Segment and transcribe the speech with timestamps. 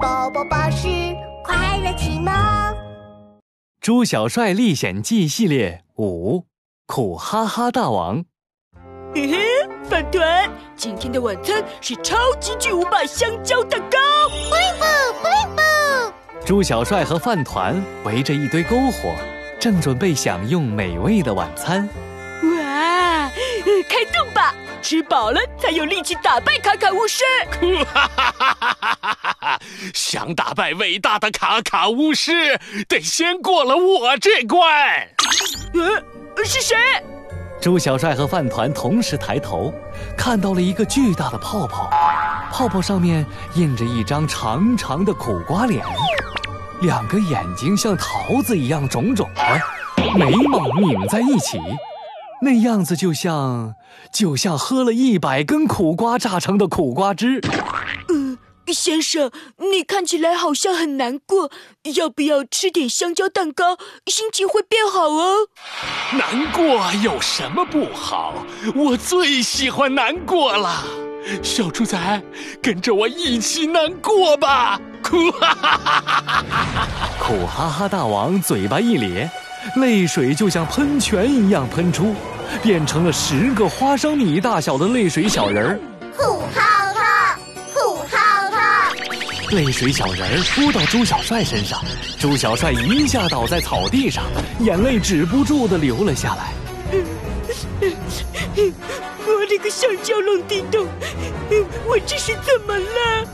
[0.00, 0.88] 宝宝巴士
[1.44, 2.32] 快乐启蒙，
[3.82, 6.46] 《猪小帅历险记》系列五，
[6.86, 8.24] 苦哈哈大王。
[9.14, 9.38] 嘿嘿，
[9.84, 13.98] 饭团，今天的晚餐是超级巨无霸香蕉蛋糕。
[14.48, 14.86] 布灵布，
[15.20, 16.46] 布灵布。
[16.46, 19.14] 猪小帅和饭团围着一堆篝火，
[19.60, 21.86] 正准备享用美味的晚餐。
[22.42, 23.30] 哇，
[23.86, 24.54] 开动吧！
[24.80, 27.22] 吃饱了才有力气打败卡卡巫师。
[27.92, 29.60] 哈哈哈哈哈哈！
[29.94, 34.62] 想打败伟大的卡卡巫师，得先过了我这关。
[35.74, 36.76] 呃，是谁？
[37.60, 39.72] 猪小帅和饭团同时抬头，
[40.16, 41.90] 看到了一个巨大的泡泡，
[42.50, 45.84] 泡泡上面印着一张长长的苦瓜脸，
[46.80, 49.42] 两个眼睛像桃子一样肿肿的，
[50.16, 51.58] 眉毛拧在一起。
[52.42, 53.74] 那样子就像，
[54.12, 57.40] 就像喝了一百根苦瓜榨成的苦瓜汁。
[58.08, 61.50] 嗯，先生，你看起来好像很难过，
[61.94, 65.48] 要不要吃点香蕉蛋糕，心情会变好哦？
[66.12, 66.64] 难过
[67.02, 68.46] 有什么不好？
[68.74, 70.84] 我最喜欢难过了。
[71.42, 72.22] 小猪仔，
[72.62, 74.80] 跟着我一起难过吧！
[75.02, 77.08] 苦哈哈哈哈哈！
[77.20, 79.30] 苦哈哈大王嘴巴一咧。
[79.76, 82.14] 泪水就像喷泉一样喷出，
[82.62, 85.80] 变成了十个花生米大小的泪水小人儿。
[86.16, 87.38] 苦哈哈，
[87.74, 88.92] 苦哈哈！
[89.50, 91.80] 泪水小人儿扑到朱小帅身上，
[92.18, 94.24] 朱小帅一下倒在草地上，
[94.60, 96.52] 眼泪止不住的流了下来。
[99.26, 100.86] 我这个香蕉龙地洞，
[101.86, 103.26] 我这是怎么了？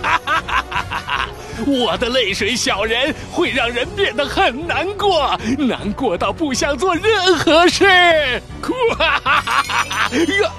[0.00, 1.17] 哈哈哈哈哈！
[1.66, 8.40] 我的泪水小人会让人变得很难过，难过到不想做任何事。
[8.62, 10.10] 哭哈哈哈哈哈！
[10.42, 10.52] 呀，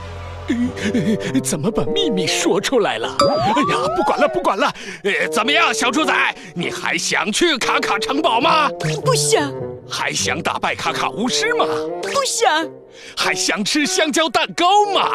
[1.43, 3.15] 怎么把秘密说出来了？
[3.19, 4.73] 哎呀，不管了，不管了。
[5.03, 6.13] 呃，怎么样，小猪仔，
[6.55, 8.69] 你还想去卡卡城堡吗？
[9.05, 9.51] 不想。
[9.91, 11.65] 还想打败卡卡巫师吗？
[12.01, 12.67] 不想。
[13.15, 15.11] 还想吃香蕉蛋糕吗？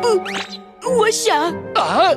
[0.00, 0.20] 不，
[0.98, 1.52] 我想。
[1.74, 2.10] 啊。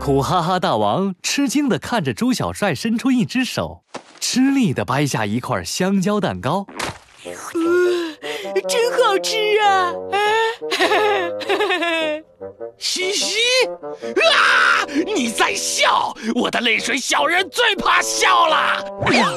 [0.00, 3.84] 苦哈哈大王吃惊地看着朱小帅伸出一只手，
[4.18, 6.66] 吃力地掰下一块香蕉蛋糕。
[8.66, 9.92] 真好吃啊！
[12.78, 13.36] 嘻嘻，
[13.68, 14.88] 啊！
[15.04, 16.16] 你在笑？
[16.34, 18.82] 我的泪水小人最怕笑了。
[19.06, 19.28] 哎呀，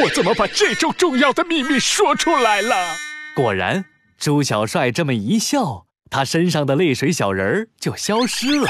[0.00, 2.76] 我怎么把这种重要的秘密说出来了？
[3.34, 3.84] 果然，
[4.16, 8.68] 朱小帅这么一笑，他身上的泪水小人儿就消失了。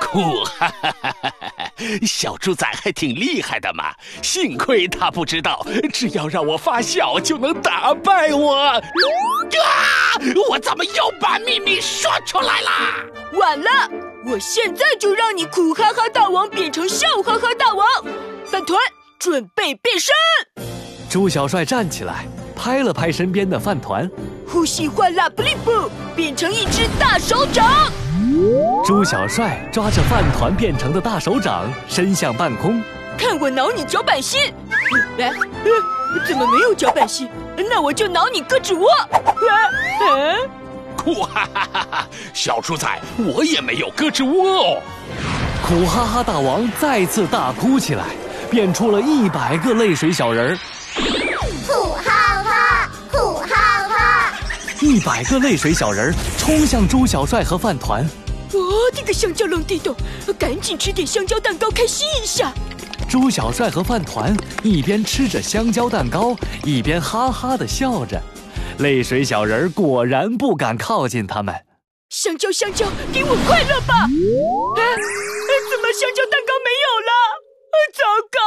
[0.00, 1.72] 酷哈哈哈哈哈！
[2.06, 3.92] 小猪仔还挺厉害的嘛，
[4.22, 8.54] 幸亏他不知道，只要让我发笑就能打败我。
[8.56, 8.80] 啊！
[10.48, 12.94] 我怎么又把秘密说出来啦？
[13.34, 13.90] 晚了，
[14.26, 17.86] 我现在就让你苦哈哈大王变成笑哈哈大王。
[18.46, 18.80] 饭团，
[19.18, 20.14] 准备变身。
[21.10, 22.26] 猪小帅站起来，
[22.56, 24.10] 拍了拍身边的饭团，
[24.46, 27.92] 呼吸换拉布利布，变成一只大手掌。
[28.84, 32.82] 猪小帅抓着饭团变成的大手掌，伸向半空，
[33.18, 34.40] 看我挠你脚板心！
[35.18, 35.30] 来，
[36.26, 37.28] 怎么没有脚板心？
[37.68, 38.88] 那我就挠你胳肢窝！
[38.90, 39.12] 啊！
[40.96, 42.08] 苦哈哈哈哈！
[42.32, 42.88] 小猪仔，
[43.18, 44.82] 我也没有胳肢窝哦！
[45.66, 48.04] 苦哈哈大王再次大哭起来，
[48.50, 50.58] 变出了一百个泪水小人儿。
[51.66, 54.32] 苦哈哈，苦哈哈！
[54.80, 58.06] 一百个泪水小人儿冲向猪小帅和饭团。
[58.52, 59.94] 我的个香蕉冷地洞，
[60.38, 62.52] 赶紧吃点香蕉蛋糕开心一下。
[63.08, 68.20] 猪小帅和饭团一边吃着香蕉蛋糕，一边哈哈的笑着。
[68.78, 71.54] 泪水小人果然不敢靠近他们。
[72.10, 73.94] 香蕉香蕉，给我快乐吧！
[74.76, 74.82] 哎，
[75.70, 77.10] 怎么香蕉蛋糕没有了？
[77.94, 78.38] 糟糕！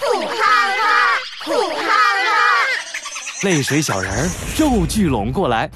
[0.00, 2.28] 苦哈哈，苦哈哈！
[3.42, 5.70] 泪水小人又聚拢过来。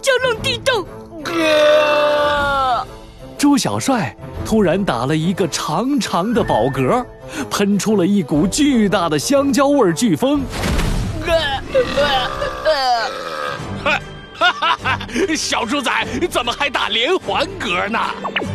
[0.00, 0.86] 哦，这个香蕉冷地洞。
[1.22, 2.86] 哥，
[3.36, 7.04] 猪小帅突然打了一个长长的饱嗝，
[7.50, 10.42] 喷出了一股巨大的香蕉味飓风。
[14.34, 14.98] 哈哈哈！
[15.36, 15.92] 小猪仔
[16.30, 17.98] 怎么还打连环嗝呢？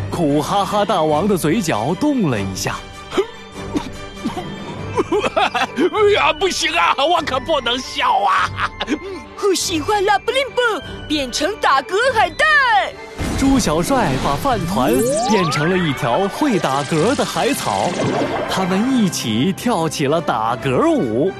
[0.09, 2.77] 苦哈哈大王的嘴角动了一下。
[5.55, 8.49] 哎呀，不行啊，我可不能笑啊！
[9.37, 10.61] 呼吸换拉布林布，
[11.07, 12.45] 变成打嗝海带。
[13.37, 14.93] 猪小帅把饭团
[15.29, 17.89] 变成了一条会打嗝的海草，
[18.49, 21.31] 他们一起跳起了打嗝舞，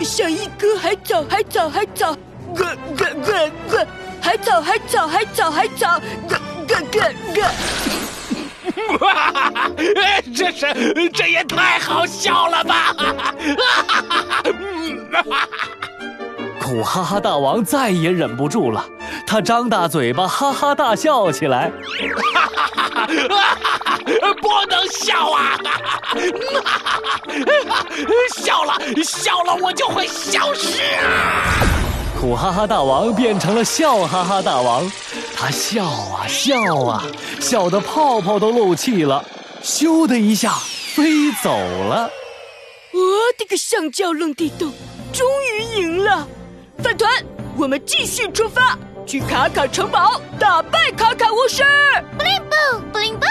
[0.00, 2.16] 像一颗海藻，海藻，海藻，
[2.56, 2.66] 咯
[2.96, 3.86] 咯咯咯，
[4.20, 5.98] 海草，海草，海藻，海藻，
[6.28, 7.02] 咯咯咯
[7.34, 7.50] 咯。
[10.34, 12.94] 这是这也太好笑了吧！
[16.60, 18.84] 苦哈哈大王再也忍不住了，
[19.26, 21.70] 他张大嘴巴，哈哈大笑起来。
[24.40, 25.58] 不能笑啊！
[28.36, 31.42] 笑了，笑了，我就会消失啊！
[32.20, 34.90] 苦哈哈大王变成了笑哈哈大王，
[35.42, 37.04] 他笑啊笑啊，
[37.40, 39.24] 笑得泡泡都漏气了，
[39.60, 40.52] 咻的一下
[40.94, 42.08] 飞走了。
[42.92, 43.00] 我
[43.36, 44.72] 的个橡胶愣地洞，
[45.12, 46.28] 终于赢了！
[46.80, 47.10] 饭团，
[47.56, 51.64] 我们继续出发，去卡卡城堡打败卡卡巫师。
[52.16, 53.26] 布灵布，布灵布。